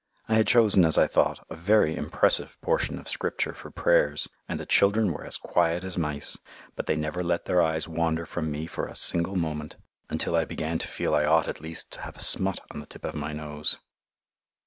[0.27, 4.59] I had chosen, as I thought, a very impressive portion of Scripture for Prayers, and
[4.59, 6.39] the children were as quiet as mice.
[6.75, 9.75] But they never let their eyes wander from me for a single moment,
[10.09, 12.87] until I began to feel I ought at least to have a smut on the
[12.87, 13.77] tip of my nose.